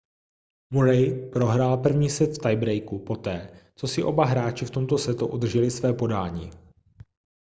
[0.73, 5.27] murray prohrál první set v tie breaku poté co si oba hráči v tomto setu
[5.27, 6.51] udrželi své podání